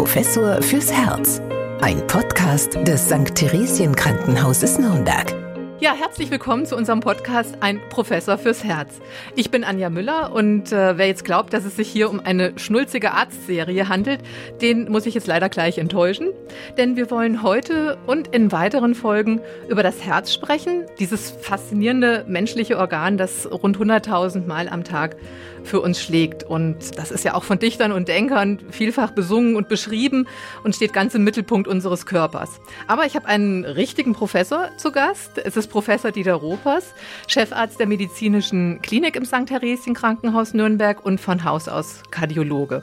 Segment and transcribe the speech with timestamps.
[0.00, 1.42] Professor fürs Herz.
[1.82, 3.34] Ein Podcast des St.
[3.34, 5.39] Theresien Krankenhauses Nürnberg.
[5.80, 9.00] Ja, herzlich willkommen zu unserem Podcast Ein Professor fürs Herz.
[9.34, 12.52] Ich bin Anja Müller und äh, wer jetzt glaubt, dass es sich hier um eine
[12.58, 14.20] schnulzige Arztserie handelt,
[14.60, 16.32] den muss ich jetzt leider gleich enttäuschen.
[16.76, 19.40] Denn wir wollen heute und in weiteren Folgen
[19.70, 25.16] über das Herz sprechen, dieses faszinierende menschliche Organ, das rund 100.000 Mal am Tag
[25.64, 26.42] für uns schlägt.
[26.42, 30.26] Und das ist ja auch von Dichtern und Denkern vielfach besungen und beschrieben
[30.62, 32.60] und steht ganz im Mittelpunkt unseres Körpers.
[32.86, 35.38] Aber ich habe einen richtigen Professor zu Gast.
[35.38, 36.92] Es ist Professor Dieter Ropers,
[37.26, 39.46] Chefarzt der medizinischen Klinik im St.
[39.46, 42.82] Theresien Krankenhaus Nürnberg und von Haus aus Kardiologe.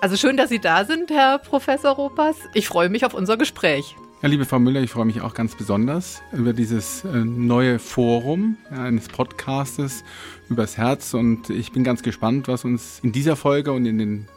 [0.00, 2.36] Also schön, dass Sie da sind, Herr Professor Ropers.
[2.54, 3.94] Ich freue mich auf unser Gespräch.
[4.22, 8.56] Ja, liebe Frau Müller, ich freue mich auch ganz besonders über dieses äh, neue Forum
[8.70, 10.04] eines Podcastes
[10.48, 14.28] übers Herz und ich bin ganz gespannt, was uns in dieser Folge und in den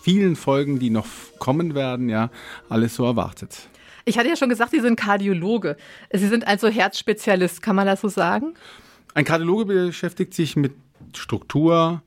[0.00, 1.06] vielen Folgen, die noch
[1.38, 2.30] kommen werden, ja,
[2.70, 3.68] alles so erwartet.
[4.04, 5.76] Ich hatte ja schon gesagt, Sie sind Kardiologe.
[6.12, 8.54] Sie sind also Herzspezialist, kann man das so sagen?
[9.14, 10.72] Ein Kardiologe beschäftigt sich mit
[11.14, 12.02] Struktur,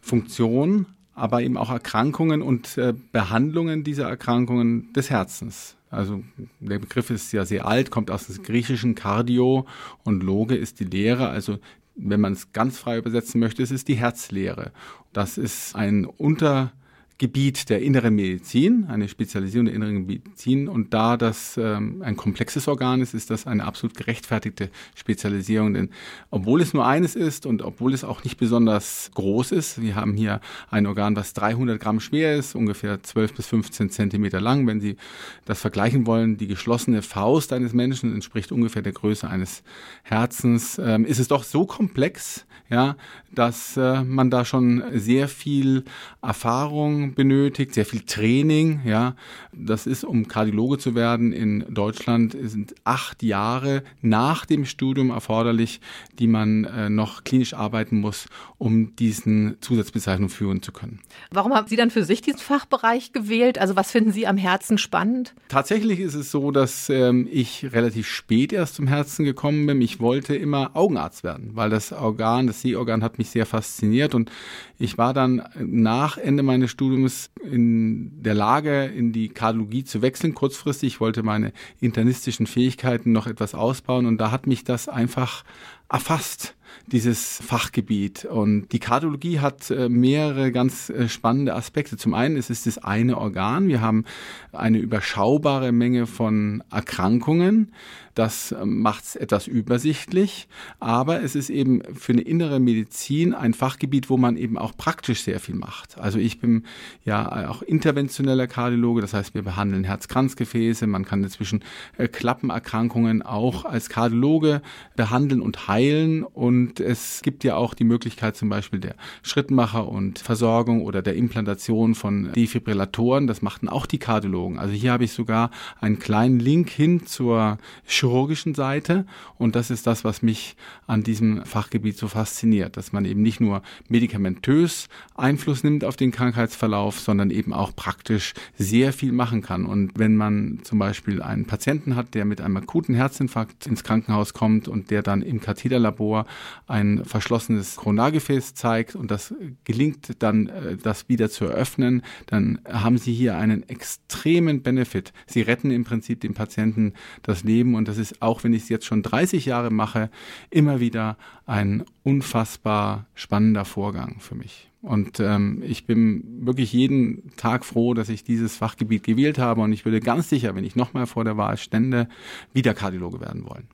[0.00, 5.76] Funktion, aber eben auch Erkrankungen und äh, Behandlungen dieser Erkrankungen des Herzens.
[5.90, 6.22] Also
[6.60, 9.66] der Begriff ist ja sehr alt, kommt aus dem griechischen Cardio
[10.04, 11.28] und Loge ist die Lehre.
[11.28, 11.58] Also
[11.94, 14.70] wenn man es ganz frei übersetzen möchte, es ist die Herzlehre.
[15.12, 16.72] Das ist ein Unter
[17.18, 20.68] Gebiet der inneren Medizin, eine Spezialisierung der inneren Medizin.
[20.68, 25.74] Und da das ähm, ein komplexes Organ ist, ist das eine absolut gerechtfertigte Spezialisierung.
[25.74, 25.90] Denn
[26.30, 30.14] obwohl es nur eines ist und obwohl es auch nicht besonders groß ist, wir haben
[30.14, 34.68] hier ein Organ, was 300 Gramm schwer ist, ungefähr 12 bis 15 Zentimeter lang.
[34.68, 34.96] Wenn Sie
[35.44, 39.64] das vergleichen wollen, die geschlossene Faust eines Menschen entspricht ungefähr der Größe eines
[40.04, 42.96] Herzens, ähm, ist es doch so komplex, ja,
[43.32, 45.84] dass äh, man da schon sehr viel
[46.22, 48.80] Erfahrung benötigt, sehr viel Training.
[48.84, 49.14] Ja,
[49.52, 55.80] das ist, um Kardiologe zu werden in Deutschland, sind acht Jahre nach dem Studium erforderlich,
[56.18, 58.26] die man äh, noch klinisch arbeiten muss,
[58.58, 61.00] um diesen Zusatzbezeichnung führen zu können.
[61.30, 63.58] Warum haben Sie dann für sich diesen Fachbereich gewählt?
[63.58, 65.34] Also was finden Sie am Herzen spannend?
[65.48, 69.80] Tatsächlich ist es so, dass ähm, ich relativ spät erst zum Herzen gekommen bin.
[69.80, 74.30] Ich wollte immer Augenarzt werden, weil das Organ, das Sehorgan hat mich sehr fasziniert und
[74.78, 76.97] ich war dann nach Ende meines Studiums
[77.42, 80.34] in der Lage, in die Kardiologie zu wechseln.
[80.34, 85.44] Kurzfristig ich wollte meine internistischen Fähigkeiten noch etwas ausbauen und da hat mich das einfach
[85.88, 88.24] erfasst dieses Fachgebiet.
[88.24, 91.96] Und die Kardiologie hat äh, mehrere ganz äh, spannende Aspekte.
[91.96, 93.68] Zum einen ist es das eine Organ.
[93.68, 94.04] Wir haben
[94.52, 97.72] eine überschaubare Menge von Erkrankungen.
[98.18, 100.48] Das ähm, macht es etwas übersichtlich.
[100.80, 105.22] Aber es ist eben für eine innere Medizin ein Fachgebiet, wo man eben auch praktisch
[105.22, 105.98] sehr viel macht.
[105.98, 106.64] Also ich bin
[107.04, 109.02] ja auch interventioneller Kardiologe.
[109.02, 110.88] Das heißt, wir behandeln Herzkranzgefäße.
[110.88, 111.62] Man kann inzwischen
[111.96, 114.62] äh, Klappenerkrankungen auch als Kardiologe
[114.96, 116.24] behandeln und heilen.
[116.24, 121.16] Und es gibt ja auch die Möglichkeit zum Beispiel der Schrittmacher und Versorgung oder der
[121.16, 123.26] Implantation von Defibrillatoren.
[123.26, 124.58] Das machten auch die Kardiologen.
[124.58, 129.06] Also hier habe ich sogar einen kleinen Link hin zur chirurgischen Seite.
[129.38, 130.56] Und das ist das, was mich
[130.86, 136.10] an diesem Fachgebiet so fasziniert, dass man eben nicht nur medikamentös Einfluss nimmt auf den
[136.10, 139.66] Krankheitsverlauf, sondern eben auch praktisch sehr viel machen kann.
[139.66, 144.32] Und wenn man zum Beispiel einen Patienten hat, der mit einem akuten Herzinfarkt ins Krankenhaus
[144.32, 146.26] kommt und der dann im Katheterlabor
[146.66, 152.98] ein verschlossenes Koronargefäß zeigt und das gelingt dann, äh, das wieder zu eröffnen, dann haben
[152.98, 155.12] Sie hier einen extremen Benefit.
[155.26, 158.68] Sie retten im Prinzip dem Patienten das Leben und das ist, auch wenn ich es
[158.68, 160.10] jetzt schon 30 Jahre mache,
[160.50, 161.16] immer wieder
[161.46, 164.70] ein unfassbar spannender Vorgang für mich.
[164.80, 169.72] Und ähm, ich bin wirklich jeden Tag froh, dass ich dieses Fachgebiet gewählt habe und
[169.72, 172.08] ich würde ganz sicher, wenn ich nochmal vor der Wahl stände,
[172.52, 173.66] wieder Kardiologe werden wollen.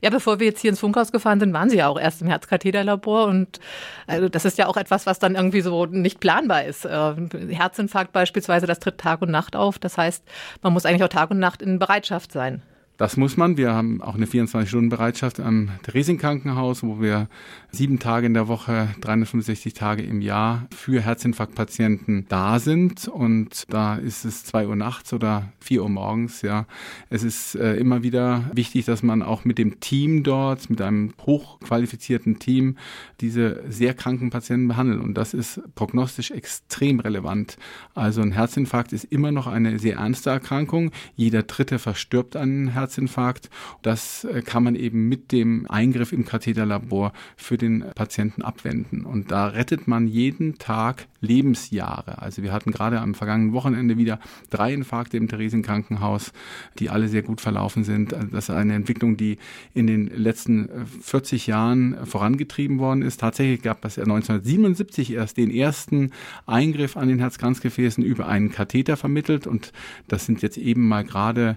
[0.00, 2.28] Ja, bevor wir jetzt hier ins Funkhaus gefahren sind, waren Sie ja auch erst im
[2.28, 3.60] Herzkatheterlabor und
[4.06, 6.84] also das ist ja auch etwas, was dann irgendwie so nicht planbar ist.
[6.84, 7.14] Äh,
[7.50, 9.78] Herzinfarkt beispielsweise, das tritt Tag und Nacht auf.
[9.78, 10.24] Das heißt,
[10.62, 12.62] man muss eigentlich auch Tag und Nacht in Bereitschaft sein.
[12.98, 13.56] Das muss man.
[13.56, 17.28] Wir haben auch eine 24-Stunden-Bereitschaft am Theresienkrankenhaus, wo wir
[17.70, 23.06] sieben Tage in der Woche, 365 Tage im Jahr für Herzinfarktpatienten da sind.
[23.06, 26.42] Und da ist es zwei Uhr nachts oder vier Uhr morgens.
[26.42, 26.66] Ja,
[27.08, 31.14] es ist äh, immer wieder wichtig, dass man auch mit dem Team dort, mit einem
[31.24, 32.78] hochqualifizierten Team,
[33.20, 35.00] diese sehr kranken Patienten behandelt.
[35.00, 37.58] Und das ist prognostisch extrem relevant.
[37.94, 40.90] Also ein Herzinfarkt ist immer noch eine sehr ernste Erkrankung.
[41.14, 42.87] Jeder Dritte verstirbt an Herzinfarkt.
[42.88, 43.50] Herzinfarkt.
[43.82, 49.04] Das äh, kann man eben mit dem Eingriff im Katheterlabor für den Patienten abwenden.
[49.04, 52.22] Und da rettet man jeden Tag Lebensjahre.
[52.22, 54.20] Also wir hatten gerade am vergangenen Wochenende wieder
[54.50, 56.32] drei Infarkte im Theresienkrankenhaus,
[56.78, 58.14] die alle sehr gut verlaufen sind.
[58.14, 59.38] Also das ist eine Entwicklung, die
[59.74, 60.68] in den letzten
[61.02, 63.20] 40 äh, Jahren vorangetrieben worden ist.
[63.20, 66.12] Tatsächlich gab es 1977 erst den ersten
[66.46, 69.72] Eingriff an den Herzkranzgefäßen über einen Katheter vermittelt und
[70.06, 71.56] das sind jetzt eben mal gerade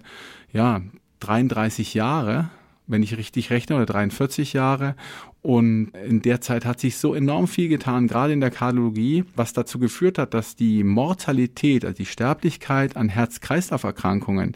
[0.52, 0.82] ja
[1.22, 2.50] 33 Jahre
[2.92, 4.96] wenn ich richtig rechne, oder 43 Jahre.
[5.42, 9.54] Und in der Zeit hat sich so enorm viel getan, gerade in der Kardiologie, was
[9.54, 14.56] dazu geführt hat, dass die Mortalität, also die Sterblichkeit an Herz-Kreislauf-Erkrankungen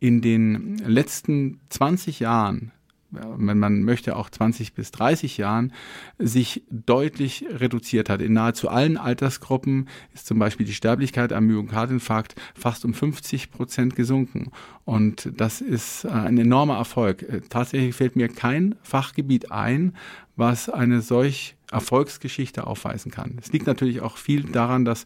[0.00, 2.72] in den letzten 20 Jahren
[3.12, 5.72] wenn man möchte, auch 20 bis 30 Jahren,
[6.18, 8.20] sich deutlich reduziert hat.
[8.22, 13.96] In nahezu allen Altersgruppen ist zum Beispiel die Sterblichkeit am Myokardinfarkt fast um 50 Prozent
[13.96, 14.50] gesunken.
[14.84, 17.24] Und das ist ein enormer Erfolg.
[17.48, 19.94] Tatsächlich fällt mir kein Fachgebiet ein,
[20.36, 23.38] was eine solch Erfolgsgeschichte aufweisen kann.
[23.40, 25.04] Es liegt natürlich auch viel daran, dass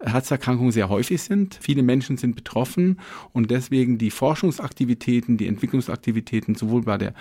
[0.00, 1.58] Herzerkrankungen sehr häufig sind.
[1.60, 3.00] Viele Menschen sind betroffen
[3.32, 7.14] und deswegen die Forschungsaktivitäten, die Entwicklungsaktivitäten sowohl bei der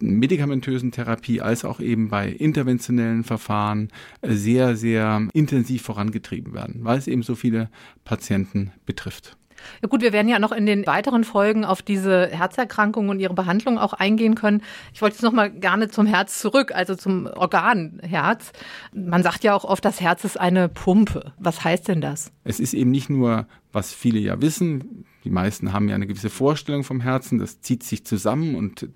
[0.00, 3.88] medikamentösen Therapie als auch eben bei interventionellen Verfahren
[4.22, 7.68] sehr, sehr intensiv vorangetrieben werden, weil es eben so viele
[8.04, 9.36] Patienten betrifft.
[9.82, 13.34] Ja gut, wir werden ja noch in den weiteren Folgen auf diese Herzerkrankungen und ihre
[13.34, 14.62] Behandlung auch eingehen können.
[14.92, 18.52] Ich wollte jetzt noch mal gerne zum Herz zurück, also zum Organ Herz.
[18.94, 21.32] Man sagt ja auch oft, das Herz ist eine Pumpe.
[21.38, 22.32] Was heißt denn das?
[22.44, 26.30] Es ist eben nicht nur, was viele ja wissen, die meisten haben ja eine gewisse
[26.30, 28.88] Vorstellung vom Herzen, das zieht sich zusammen und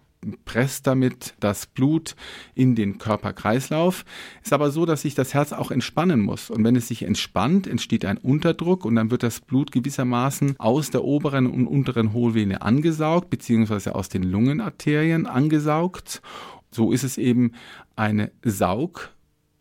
[0.45, 2.17] presst damit das Blut
[2.55, 4.05] in den Körperkreislauf.
[4.43, 6.51] Ist aber so, dass sich das Herz auch entspannen muss.
[6.51, 10.91] Und wenn es sich entspannt, entsteht ein Unterdruck und dann wird das Blut gewissermaßen aus
[10.91, 16.23] der oberen und unteren Hohlvene angesaugt, beziehungsweise aus den Lungenarterien angesaugt.
[16.71, 17.53] So ist es eben
[17.95, 19.16] eine Saug-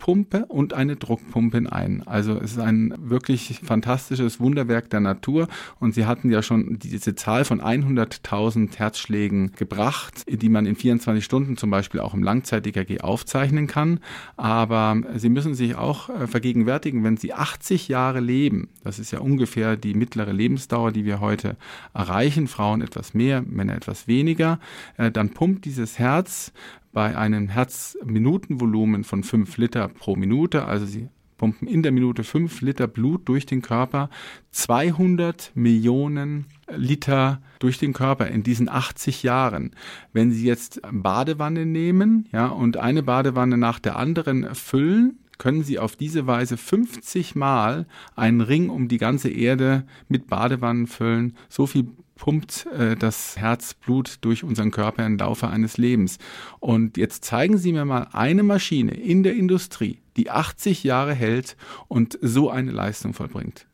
[0.05, 2.05] Pumpe und eine Druckpumpe in einen.
[2.05, 5.47] Also es ist ein wirklich fantastisches Wunderwerk der Natur
[5.79, 11.25] und sie hatten ja schon diese Zahl von 100.000 Herzschlägen gebracht, die man in 24
[11.25, 13.99] Stunden zum Beispiel auch im Langzeit-EKG aufzeichnen kann.
[14.37, 19.17] Aber sie müssen sich auch äh, vergegenwärtigen, wenn sie 80 Jahre leben, das ist ja
[19.17, 21.57] ungefähr die mittlere Lebensdauer, die wir heute
[21.95, 24.59] erreichen, Frauen etwas mehr, Männer etwas weniger,
[24.97, 26.53] äh, dann pumpt dieses Herz
[26.95, 32.61] bei einem Herzminutenvolumen von fünf Liter pro Minute, also sie pumpen in der Minute fünf
[32.61, 34.09] Liter Blut durch den Körper,
[34.51, 39.71] 200 Millionen Liter durch den Körper in diesen 80 Jahren.
[40.13, 45.79] Wenn Sie jetzt Badewanne nehmen, ja, und eine Badewanne nach der anderen füllen, können Sie
[45.79, 51.35] auf diese Weise 50 Mal einen Ring um die ganze Erde mit Badewannen füllen.
[51.49, 56.17] So viel pumpt äh, das Herzblut durch unseren Körper im Laufe eines Lebens.
[56.59, 61.57] Und jetzt zeigen Sie mir mal eine Maschine in der Industrie, die 80 Jahre hält
[61.87, 63.67] und so eine Leistung vollbringt.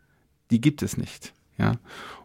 [0.50, 1.34] Die gibt es nicht.
[1.58, 1.78] Ja?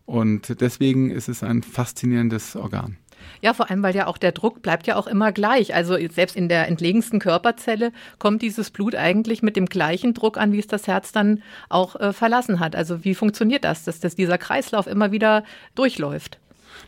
[0.05, 2.97] Und deswegen ist es ein faszinierendes Organ.
[3.41, 5.75] Ja, vor allem, weil ja auch der Druck bleibt ja auch immer gleich.
[5.75, 10.53] Also selbst in der entlegensten Körperzelle kommt dieses Blut eigentlich mit dem gleichen Druck an,
[10.53, 12.77] wie es das Herz dann auch äh, verlassen hat.
[12.77, 15.45] Also wie funktioniert das, dass, dass dieser Kreislauf immer wieder
[15.75, 16.39] durchläuft?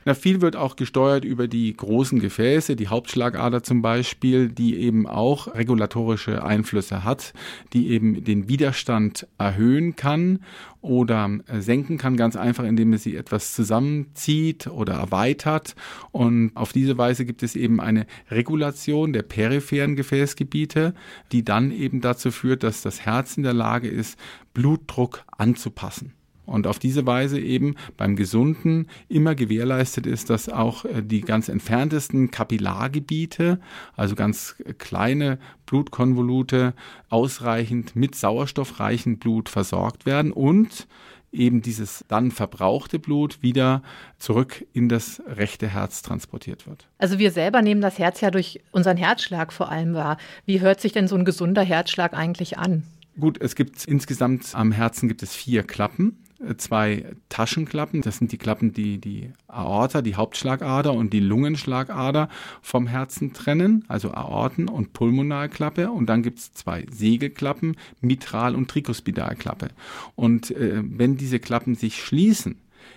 [0.04, 5.06] Na, viel wird auch gesteuert über die großen Gefäße, die Hauptschlagader zum Beispiel, die eben
[5.06, 7.32] auch regulatorische Einflüsse hat,
[7.72, 10.40] die eben den Widerstand erhöhen kann
[10.80, 15.74] oder äh, senken kann, ganz einfach, indem es sie etwas zusammenzieht oder erweitert.
[16.12, 20.94] Und auf diese Weise gibt es eben eine Regulation der peripheren Gefäßgebiete,
[21.32, 24.18] die dann eben dazu führt, dass das Herz in der Lage ist,
[24.54, 26.14] Blutdruck anzupassen.
[26.48, 31.48] Und auf diese Weise eben beim Gesunden immer gewährleistet ist, dass auch äh, die ganz
[31.48, 33.60] entferntesten Kapillargebiete,
[33.96, 36.72] also ganz kleine Blutkonvolute,
[37.10, 40.88] ausreichend mit sauerstoffreichem Blut versorgt werden und
[41.30, 43.82] eben dieses dann verbrauchte Blut wieder
[44.18, 46.88] zurück in das rechte Herz transportiert wird.
[46.96, 50.16] Also wir selber nehmen das Herz ja durch unseren Herzschlag vor allem wahr.
[50.46, 52.84] Wie hört sich denn so ein gesunder Herzschlag eigentlich an?
[53.20, 56.16] Gut, es gibt insgesamt am Herzen gibt es vier Klappen
[56.56, 58.02] zwei Taschenklappen.
[58.02, 62.28] Das sind die Klappen, die die Aorta, die Hauptschlagader und die Lungenschlagader
[62.62, 65.90] vom Herzen trennen, also Aorten- und Pulmonalklappe.
[65.90, 69.68] Und dann gibt es zwei Segelklappen, Mitral- und Trikospidalklappe.
[70.14, 72.56] Und äh, wenn diese Klappen sich schließen,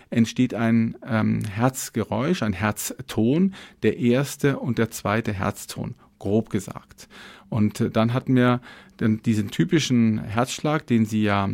[0.09, 7.09] entsteht ein ähm, Herzgeräusch, ein Herzton, der erste und der zweite Herzton, grob gesagt.
[7.49, 8.61] Und äh, dann hatten wir
[8.99, 11.49] diesen typischen Herzschlag, den Sie ja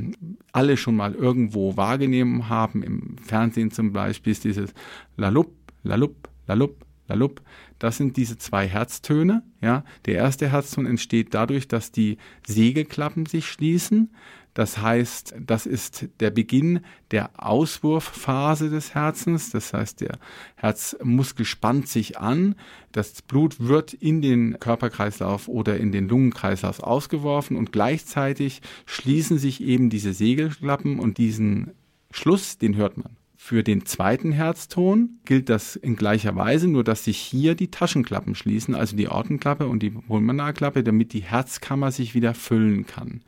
[0.51, 4.73] alle schon mal irgendwo wahrgenommen haben, im Fernsehen zum Beispiel, ist dieses
[5.15, 7.41] Lalup, Lalup, Lalup, Lalup,
[7.79, 9.43] das sind diese zwei Herztöne.
[9.61, 9.85] Ja.
[10.05, 14.11] Der erste Herzton entsteht dadurch, dass die Segelklappen sich schließen.
[14.57, 16.79] Das heißt, das ist der Beginn
[17.11, 19.51] der Auswurfphase des Herzens.
[19.51, 20.17] Das heißt, der
[20.55, 22.55] Herzmuskel spannt sich an.
[22.91, 29.61] Das Blut wird in den Körperkreislauf oder in den Lungenkreislauf ausgeworfen und gleichzeitig schließen sich
[29.61, 31.73] eben diese Segelklappen und diesen
[32.09, 33.15] Schluss, den hört man.
[33.35, 38.33] Für den zweiten Herzton gilt das in gleicher Weise, nur dass sich hier die Taschenklappen
[38.33, 43.21] schließen, also die Ortenklappe und die Pulmonarklappe, damit die Herzkammer sich wieder füllen kann.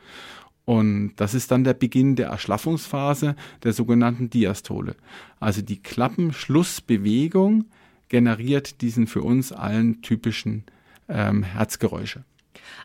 [0.70, 4.96] Und das ist dann der Beginn der Erschlaffungsphase der sogenannten Diastole.
[5.40, 7.66] Also die Klappenschlussbewegung
[8.08, 10.66] generiert diesen für uns allen typischen
[11.08, 12.24] ähm, Herzgeräusche.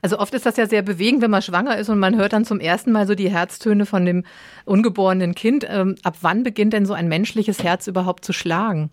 [0.00, 2.46] Also oft ist das ja sehr bewegend, wenn man schwanger ist und man hört dann
[2.46, 4.24] zum ersten Mal so die Herztöne von dem
[4.64, 5.66] ungeborenen Kind.
[5.68, 8.92] Ähm, ab wann beginnt denn so ein menschliches Herz überhaupt zu schlagen?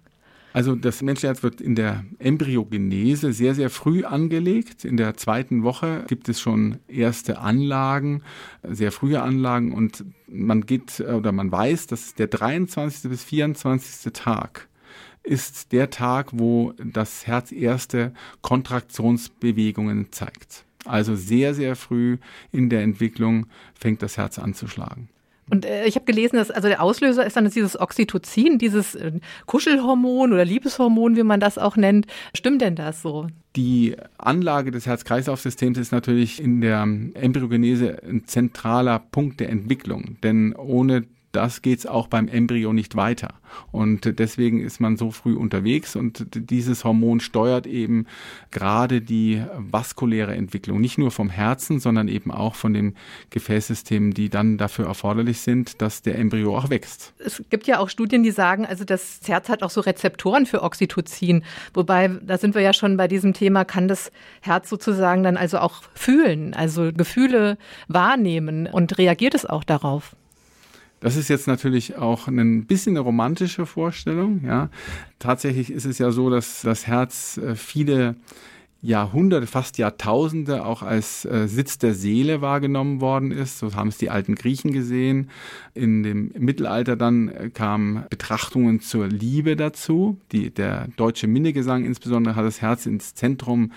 [0.54, 4.84] Also das Menschenherz wird in der Embryogenese sehr, sehr früh angelegt.
[4.84, 8.24] In der zweiten Woche gibt es schon erste Anlagen,
[8.64, 13.10] sehr frühe Anlagen und man geht oder man weiß, dass der 23.
[13.10, 14.12] bis 24.
[14.14, 14.68] Tag
[15.24, 20.66] ist der Tag, wo das Herz erste Kontraktionsbewegungen zeigt.
[20.86, 22.18] Also sehr, sehr früh
[22.52, 23.46] in der Entwicklung
[23.80, 25.10] fängt das Herz an zu schlagen.
[25.52, 29.12] Und äh, ich habe gelesen, dass also der Auslöser ist dann dieses Oxytocin, dieses äh,
[29.48, 32.08] Kuschelhormon oder Liebeshormon, wie man das auch nennt.
[32.34, 33.28] Stimmt denn das so?
[33.58, 40.56] Die Anlage des Herz-Kreislauf-Systems ist natürlich in der Embryogenese ein zentraler Punkt der Entwicklung, denn
[40.56, 43.36] ohne das geht's auch beim Embryo nicht weiter.
[43.72, 48.06] Und deswegen ist man so früh unterwegs und dieses Hormon steuert eben
[48.50, 52.96] gerade die vaskuläre Entwicklung, nicht nur vom Herzen, sondern eben auch von den
[53.30, 57.14] Gefäßsystemen, die dann dafür erforderlich sind, dass der Embryo auch wächst.
[57.18, 60.64] Es gibt ja auch Studien, die sagen, also das Herz hat auch so Rezeptoren für
[60.64, 61.44] Oxytocin.
[61.74, 64.12] Wobei, da sind wir ja schon bei diesem Thema, kann das
[64.42, 67.58] Herz sozusagen dann also auch fühlen, also Gefühle
[67.88, 70.16] wahrnehmen und reagiert es auch darauf?
[71.02, 74.42] Das ist jetzt natürlich auch ein bisschen eine romantische Vorstellung.
[74.46, 74.70] Ja,
[75.20, 78.16] tatsächlich ist es ja so, dass das Herz äh, viele
[78.84, 83.60] Jahrhunderte, fast Jahrtausende auch als äh, Sitz der Seele wahrgenommen worden ist.
[83.60, 85.30] So haben es die alten Griechen gesehen.
[85.76, 90.20] In dem Mittelalter dann äh, kamen Betrachtungen zur Liebe dazu.
[90.32, 93.72] Die, der deutsche Minnegesang insbesondere hat das Herz ins Zentrum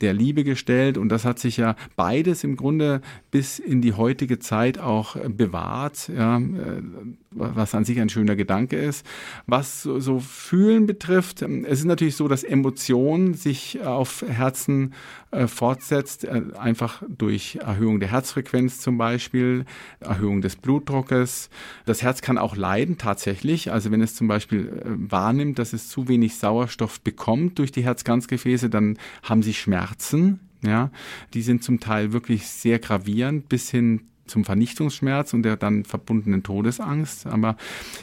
[0.00, 3.00] der Liebe gestellt und das hat sich ja beides im Grunde
[3.30, 6.82] bis in die heutige Zeit auch bewahrt, ja, äh,
[7.30, 9.04] was an sich ein schöner Gedanke ist.
[9.46, 14.94] Was so, so Fühlen betrifft, ähm, es ist natürlich so, dass Emotionen sich auf Herzen
[15.30, 19.66] äh, fortsetzt, äh, einfach durch Erhöhung der Herzfrequenz zum Beispiel,
[20.00, 21.50] Erhöhung des Blutdruckes.
[21.84, 23.70] Das Herz kann auch leiden tatsächlich.
[23.70, 27.84] Also wenn es zum Beispiel äh, wahrnimmt, dass es zu wenig Sauerstoff bekommt durch die
[27.84, 30.40] Herzkranzgefäße, dann haben sie Schmerzen.
[30.62, 30.90] Ja,
[31.34, 36.42] die sind zum Teil wirklich sehr gravierend bis hin zum Vernichtungsschmerz und der dann verbundenen
[36.42, 37.26] Todesangst.
[37.26, 37.56] Aber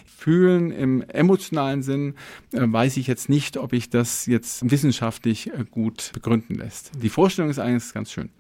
[0.06, 2.16] fühlen im emotionalen Sinn
[2.52, 6.92] äh, weiß ich jetzt nicht, ob ich das jetzt wissenschaftlich äh, gut begründen lässt.
[7.02, 8.30] Die Vorstellung ist eigentlich ganz schön.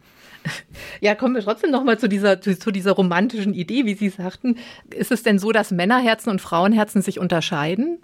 [1.01, 4.57] Ja, kommen wir trotzdem nochmal zu dieser, zu, zu dieser romantischen Idee, wie Sie sagten.
[4.91, 7.99] Ist es denn so, dass Männerherzen und Frauenherzen sich unterscheiden?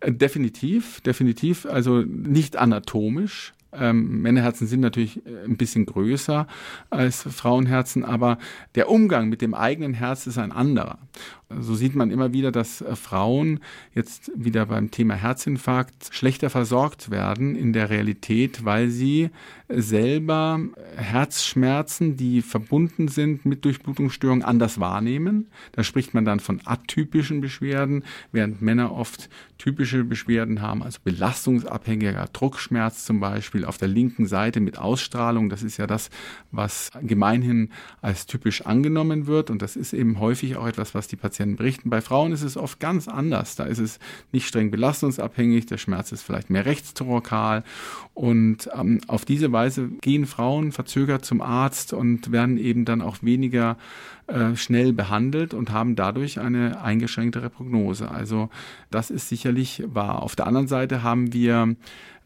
[0.00, 1.66] Äh, definitiv, definitiv.
[1.66, 3.52] Also nicht anatomisch.
[3.78, 6.46] Ähm, Männerherzen sind natürlich äh, ein bisschen größer
[6.90, 8.38] als Frauenherzen, aber
[8.74, 10.98] der Umgang mit dem eigenen Herz ist ein anderer.
[11.48, 13.60] So sieht man immer wieder, dass äh, Frauen
[13.94, 19.30] jetzt wieder beim Thema Herzinfarkt schlechter versorgt werden in der Realität, weil sie
[19.68, 20.60] selber
[20.96, 25.46] Herzschmerzen, die verbunden sind mit Durchblutungsstörungen, anders wahrnehmen.
[25.72, 32.28] Da spricht man dann von atypischen Beschwerden, während Männer oft typische Beschwerden haben, also belastungsabhängiger
[32.32, 35.48] Druckschmerz zum Beispiel auf der linken Seite mit Ausstrahlung.
[35.48, 36.10] Das ist ja das,
[36.50, 37.70] was gemeinhin
[38.02, 39.50] als typisch angenommen wird.
[39.50, 41.90] Und das ist eben häufig auch etwas, was die Patienten berichten.
[41.90, 43.56] Bei Frauen ist es oft ganz anders.
[43.56, 43.98] Da ist es
[44.32, 45.66] nicht streng belastungsabhängig.
[45.66, 47.64] Der Schmerz ist vielleicht mehr rechtstorokal.
[48.14, 53.18] Und ähm, auf diese Weise gehen Frauen verzögert zum Arzt und werden eben dann auch
[53.20, 53.76] weniger
[54.26, 58.10] äh, schnell behandelt und haben dadurch eine eingeschränktere Prognose.
[58.10, 58.48] Also
[58.90, 60.22] das ist sicherlich wahr.
[60.22, 61.76] Auf der anderen Seite haben wir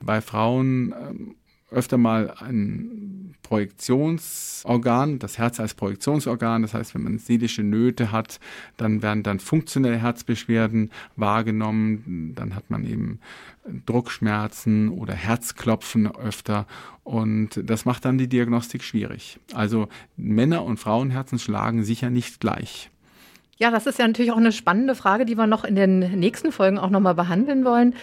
[0.02, 1.34] bei Frauen ähm,
[1.70, 6.62] öfter mal ein Projektionsorgan, das Herz als Projektionsorgan.
[6.62, 8.40] Das heißt, wenn man seelische Nöte hat,
[8.76, 12.32] dann werden dann funktionelle Herzbeschwerden wahrgenommen.
[12.34, 13.20] Dann hat man eben
[13.86, 16.66] Druckschmerzen oder Herzklopfen öfter.
[17.04, 19.40] Und das macht dann die Diagnostik schwierig.
[19.52, 22.90] Also Männer- und Frauenherzen schlagen sicher nicht gleich.
[23.60, 26.50] Ja, das ist ja natürlich auch eine spannende Frage, die wir noch in den nächsten
[26.50, 27.94] Folgen auch nochmal behandeln wollen.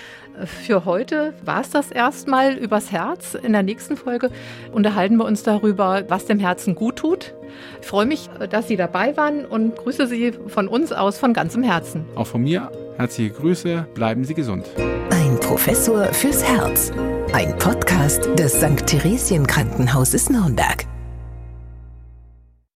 [0.46, 3.34] Für heute war es das erstmal übers Herz.
[3.34, 4.30] In der nächsten Folge
[4.72, 7.34] unterhalten wir uns darüber, was dem Herzen gut tut.
[7.82, 11.64] Ich freue mich, dass Sie dabei waren und grüße Sie von uns aus von ganzem
[11.64, 12.06] Herzen.
[12.14, 14.68] Auch von mir herzliche Grüße, bleiben Sie gesund.
[15.10, 16.92] Ein Professor fürs Herz.
[17.34, 18.86] Ein Podcast des St.
[18.86, 20.87] Theresien Krankenhauses Nürnberg.